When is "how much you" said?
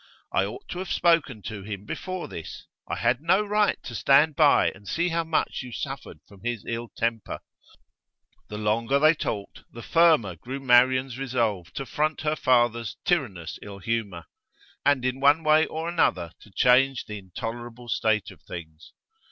5.09-5.71